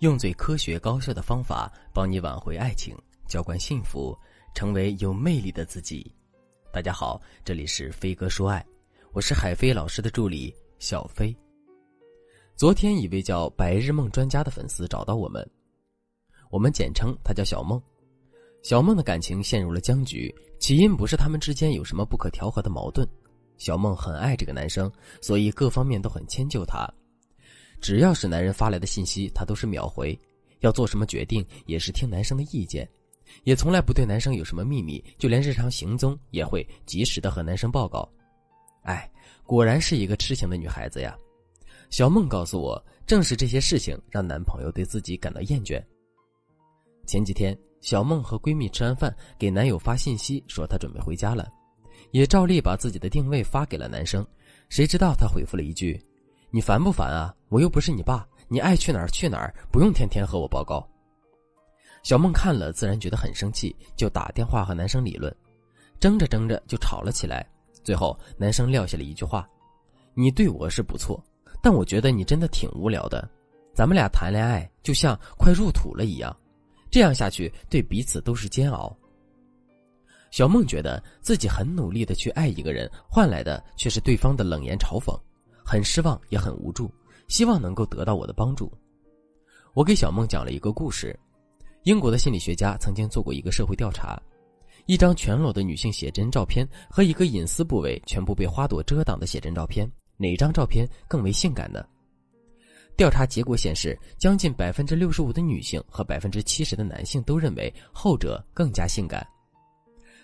[0.00, 4.16] 用最科学高效的方法帮你挽回爱情，浇灌幸福，
[4.54, 6.08] 成为有魅力的自己。
[6.72, 8.64] 大家好，这里是飞哥说爱，
[9.12, 11.36] 我是海飞老师的助理小飞。
[12.54, 15.44] 昨天，一位叫白日梦专家的粉丝找到我们，
[16.48, 17.82] 我们简称他叫小梦。
[18.62, 23.04] 小梦的感情陷入了僵局，起因不是他们之间有什么不可调和的矛盾。
[23.56, 24.88] 小梦很爱这个男生，
[25.20, 26.88] 所以各方面都很迁就他。
[27.80, 30.18] 只要是男人发来的信息，她都是秒回。
[30.60, 32.88] 要做什么决定，也是听男生的意见，
[33.44, 38.08] 也从来不对男生有什么秘密，就连日常行踪也会及时的和男生报告。
[38.82, 39.08] 哎，
[39.44, 41.16] 果然是一个痴情的女孩子呀！
[41.90, 45.82] 小梦告诉我，正是这些事情让男朋友对自己感到厌倦。
[47.06, 51.48] 前几天，小梦和闺蜜吃完饭，给男友发信息说她准备回家了。
[52.10, 54.26] 也照例把自己的定位发给了男生，
[54.68, 56.02] 谁知道他回复了一句
[56.50, 57.34] ：“你烦不烦啊？
[57.48, 60.86] 我又不是你爸，你爱去哪儿去哪儿，不用天天和我报告。”
[62.04, 65.34] 小梦看了自然觉得很生气，就打电话和男生理论，
[65.98, 67.46] 争着争着就吵了起来。
[67.82, 69.48] 最后男生撂下了一句话
[70.14, 71.22] ：“你对我是不错，
[71.62, 73.28] 但我觉得你真的挺无聊的。
[73.74, 76.34] 咱们俩谈恋爱就像快入土了一样，
[76.90, 78.96] 这样下去对彼此都是煎熬。”
[80.30, 85.18] 小梦觉得自己很努力的去爱一个人，换来的却是对方的冷言嘲讽，
[85.64, 86.90] 很失望也很无助，
[87.28, 88.72] 希望能够得到我的帮助。
[89.74, 91.16] 我给小梦讲了一个故事：
[91.84, 94.20] 英国的心理学家曾经做过一个社会调查，
[94.86, 101.84] 一张全裸的女性写真照片和一个隐私部位全部被花朵遮挡的写真照片，哪张照片更为性感呢？
[102.96, 109.24] 调查结果显示，将近百分之六十五的女性和百分之七十的男性都认为后者更加性感。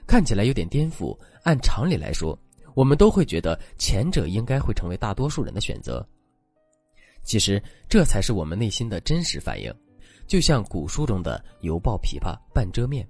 [0.06, 1.16] 看起来有点颠覆。
[1.44, 2.36] 按常理来说，
[2.74, 6.04] 我们都会觉得前者应该会成为大多数人的选择。
[7.24, 9.74] 其实，这才是我们内心的真实反应。
[10.26, 13.06] 就像古书中的“犹抱琵琶半遮面”，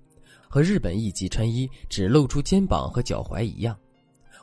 [0.49, 3.77] 和日本艺伎穿衣只露出肩膀和脚踝一样，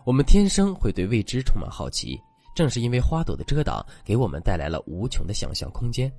[0.05, 2.19] 我们天生会对未知充满好奇。
[2.53, 6.11] 正是因为花朵的遮挡，给我们带来了无穷的想象空间。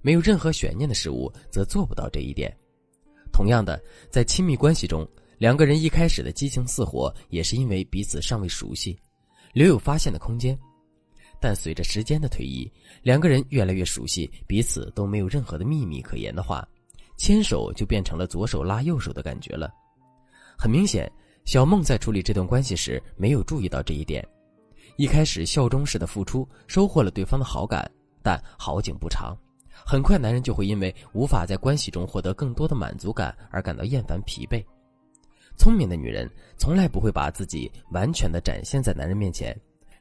[0.00, 2.54] 没有任何悬念的事物，则做不到这一点。
[3.32, 3.78] 同样的，
[4.10, 5.06] 在亲密关系中。
[5.36, 8.96] 两个人一开始的激情似火，也是因为彼此尚未熟悉，
[9.52, 10.56] 留有发现的空间。
[11.44, 12.66] 但随着时间的推移，
[13.02, 16.66] 两个人越来越熟悉，彼此都没有任何的秘密可言的话，
[17.18, 19.70] 牵手就变成了左手拉右手的感觉了。
[20.56, 21.06] 很明显，
[21.44, 24.26] 小梦在处理这段关系时没有注意到这一点。
[24.96, 27.86] 一开始效忠式的付出，收获了对方的好感，
[28.22, 29.36] 但好景不长，
[29.84, 34.64] 很快男人就会因为无法在关系中获得更多的满足感而感到厌烦疲惫。
[35.58, 39.54] 聪明的女人从来不会把自己完全的展现在男人面前，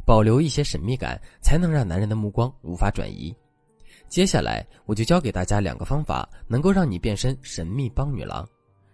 [0.05, 3.33] 保留一些神秘感，才能让男人的目光无法转移。
[4.09, 8.47] 接下来，我就教给大家两个方法，能够让你变身神秘帮女郎，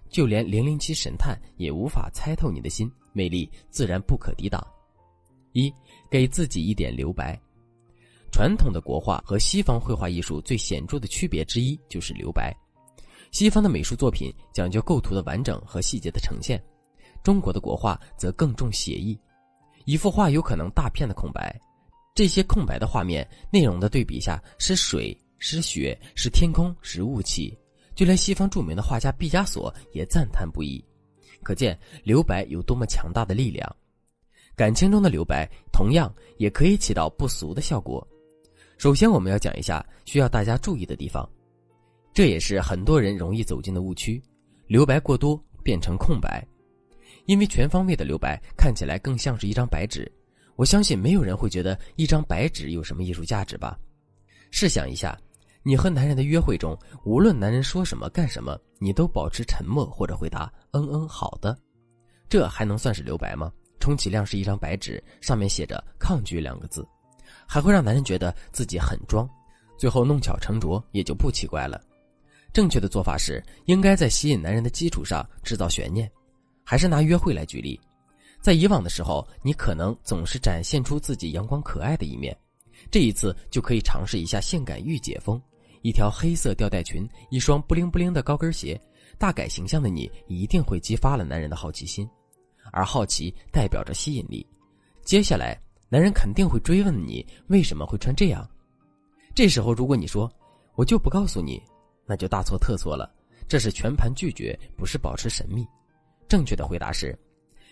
[0.09, 4.65] 就连零零七神探也无法猜透你的心，魅力自然不可抵挡。
[5.51, 5.73] 一，
[6.09, 7.37] 给自己一点留白。
[8.31, 12.55] 传统的国画和西方绘画艺术最显著的区别之一就是留白。
[13.31, 16.63] 西方的美术作品讲究构图的完整和细节的呈现，
[17.23, 19.19] 中国的国画则更重写意。
[19.89, 21.59] 一幅画有可能大片的空白，
[22.13, 27.57] 这些空白的画面内容的对比下是水、是雪、是天空、是雾气，
[27.95, 30.79] 就连西方著名的画家毕加索也赞叹不已。
[31.41, 33.67] 可见留白有多么强大的力量。
[34.55, 38.07] 感情中的留白同样也可以起到不俗的效果。
[38.77, 41.27] 首先，我们要讲一下需要大家注意的地方。
[42.13, 44.21] 这也是很多人容易走进的误区，
[44.67, 46.47] 留白过多变成空白，
[47.25, 50.11] 因为全方位的留白看起来更像是一张白纸。
[50.55, 53.79] 我相信没有人会觉得一张白纸有什么艺术价值吧？
[54.51, 55.17] 试想一下，
[55.63, 61.57] 你和男人的约会中，无论男人说什么干什么，你都保持沉默或者回答“嗯嗯，好的”，
[62.27, 63.51] 这还能算是留白吗？
[63.79, 66.85] 充其量是一张白纸，上面写着“抗拒”两个字，
[67.47, 69.25] 还会让男人觉得自己很装，
[69.77, 71.79] 最后弄巧成拙也就不奇怪了。
[72.51, 76.11] 正确的做法是，应该在吸引男人的基础上制造悬念。
[76.69, 77.81] 还是拿约会来举例，
[78.39, 82.37] 在以往的时候，你可能总是展现出自己阳光可爱的一面，
[82.91, 85.41] 这一次就可以尝试一下性感御姐风：
[85.81, 88.79] 一条黑色吊带裙，一双不灵不灵的高跟鞋，
[89.17, 92.07] 大改形象的你一定会激发了男人的好奇心，
[92.71, 94.45] 而好奇代表着吸引力。
[95.03, 98.47] 接下来，男人肯定会追问你为什么会穿这样。
[99.33, 100.31] 这时候，如果你说
[100.77, 101.59] “我就不告诉你”。
[102.05, 103.11] 那就大错特错了，
[103.47, 105.65] 这是全盘拒绝，不是保持神秘。
[106.29, 107.17] 正确的回答是，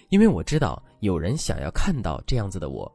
[0.10, 2.92] 因为我知道有人想要看到这样子的我。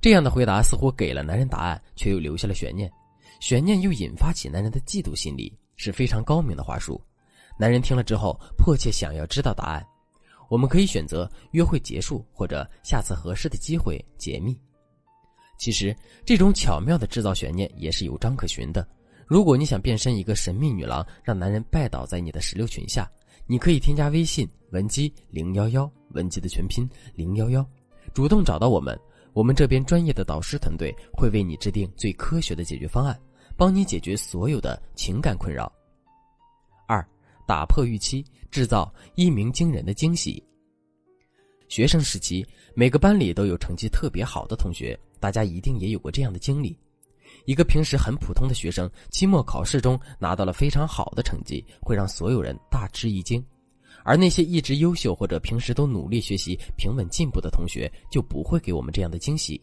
[0.00, 2.90] 这样的回答似乎给了男人答案，却又留下了悬念。
[3.40, 7.00] 悬念又引发起男人的嫉妒心理，是非常高明的话术。
[7.58, 9.84] 男人听了之后，迫切想要知道答案。
[10.48, 14.56] 我们可以选择约会结束，或者下次合适的机会解密。
[15.58, 18.86] 其实，这种巧妙的制造悬念也是有章可循的。
[19.26, 23.10] 如果你想变身一个神秘女郎，让男人拜倒在你的石榴裙下，
[23.52, 27.62] 你可以添加微信文姬零幺幺，文姬的全拼零幺幺，
[28.14, 28.98] 主动找到我们，
[29.34, 33.20] 我们这边专业的导师团队会为你制定最科学的解决方案，
[33.54, 35.70] 帮你解决所有的情感困扰。
[36.88, 37.06] 二，
[37.46, 40.42] 打破预期，制造一鸣惊人的惊喜。
[41.68, 42.42] 学生时期，
[42.74, 46.74] 每个班里都有成绩特别好的同学，大家一定也有过这样的经历。
[47.44, 53.42] 一个平时很普通的学生，期末考试中拿到了非常好的成绩，会让所有人大吃一惊；
[54.04, 59.60] 而那些一直优秀或者平时都努力学习、平稳进步的同学，就不会给我们这样的惊喜。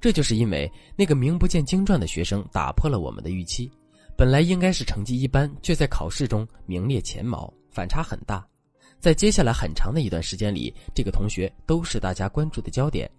[0.00, 3.70] 这就是因为那个名不见经传的学生打破了我们的预期，
[4.16, 8.46] 本来应该是成绩一般，却在考试中名列前茅，反差很大。
[8.98, 13.10] 在接下来很长的一段时间里，这个同学都是大家关注的焦点。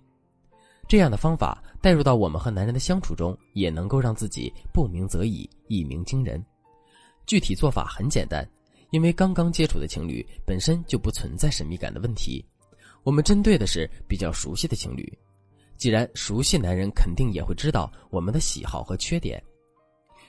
[0.91, 6.45] 这样的方法带入到我们和男人的相处中，也能够让自己不鸣则已，一鸣惊人。
[7.25, 8.45] 具体做法很简单，
[8.89, 12.43] 因为刚刚接触的情侣本身就不存在神秘感的问题，
[13.03, 15.17] 我们针对的是比较熟悉的情侣。
[15.77, 19.41] 既然熟悉，男人肯定也会知道我们的喜好和缺点，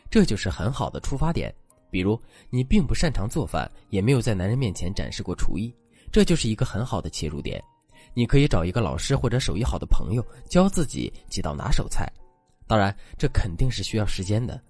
[0.08, 1.52] 这就是很好的出发点。
[1.90, 2.16] 比如
[2.50, 5.74] 你并不擅长做饭，也没有在男人面前展示过厨艺，
[6.12, 7.60] 这就是一个很好的切入点。
[8.14, 12.10] 你可以找一个老师或者手艺好的朋友教自己几道拿手菜，
[12.66, 14.60] 当然这肯定是需要时间的。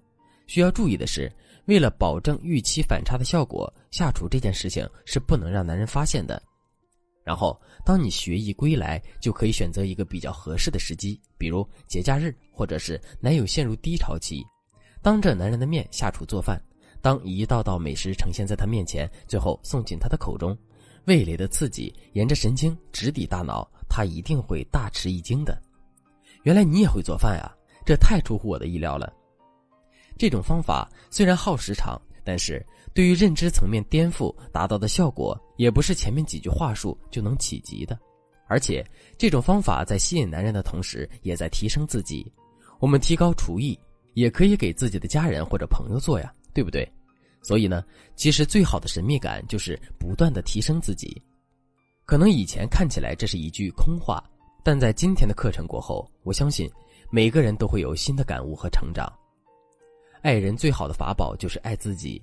[0.47, 1.31] 需要注意的是，
[1.65, 6.41] 为了保证预期反差的效果，下厨这件事情是不能让男人发现的。
[7.23, 14.43] 然后，当你学艺归来，就可以选择一个比较合适的时机，比如节假日，或者是男友陷入低潮期，
[15.01, 16.61] 当着男人的面下厨做饭。
[17.01, 20.57] 当一道道美食呈现在他面前，最后送进他的口中。
[21.05, 25.61] 味蕾的刺激沿着神经直抵大脑，他一定会大吃一惊的。
[26.43, 27.51] 原来你也会做饭呀，
[27.85, 29.11] 这太出乎我的意料了。
[30.17, 37.97] 这种方法虽然耗时长，但是对于认知层面颠覆达到的效果，也不是前面几句话术就能企及的。
[38.47, 38.85] 而且
[39.17, 42.31] 这种方法在吸引男人的同时，也在提升自己。
[42.79, 43.77] 我们提高厨艺，
[44.13, 46.87] 也可以给自己的家人或者朋友做呀，对不对？
[47.43, 47.83] 所以呢，
[48.15, 51.21] 其实最好的神秘感就是不断的提升自己。
[52.05, 54.23] 可能以前看起来这是一句空话，
[54.63, 56.69] 但在今天的课程过后，我相信
[57.11, 59.11] 每个人都会有新的感悟和成长。
[60.21, 62.21] 爱人最好的法宝就是爱自己。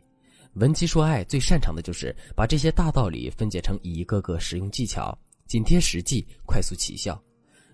[0.54, 5.16] 文姬说爱最擅长的就是把这些大道理分解成一个个实用技巧，
[5.46, 7.22] 紧贴实际，快速起效。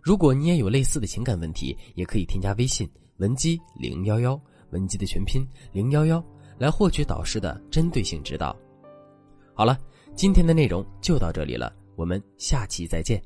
[0.02, 4.40] 如果你也有类似的情感问题，也可以添加微信文姬零幺幺，
[4.70, 6.22] 文姬的全拼零幺幺。
[6.58, 8.56] 来获取导师的针对性指导。
[9.54, 9.78] 好了，
[10.14, 13.22] 今天的内容就到这里了，我们下期再见。